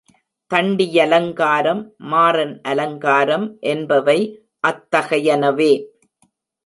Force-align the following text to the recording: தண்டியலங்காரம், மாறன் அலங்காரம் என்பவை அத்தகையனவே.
தண்டியலங்காரம், 0.51 1.83
மாறன் 2.13 2.61
அலங்காரம் 2.63 3.45
என்பவை 3.59 4.19
அத்தகையனவே. 4.67 5.73